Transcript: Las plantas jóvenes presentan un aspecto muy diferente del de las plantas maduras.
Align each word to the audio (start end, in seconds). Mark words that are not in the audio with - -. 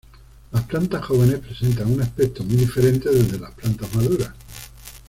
Las 0.51 0.63
plantas 0.63 1.05
jóvenes 1.05 1.41
presentan 1.41 1.93
un 1.93 2.01
aspecto 2.01 2.43
muy 2.43 2.55
diferente 2.55 3.07
del 3.11 3.29
de 3.31 3.37
las 3.37 3.51
plantas 3.51 3.93
maduras. 3.95 4.31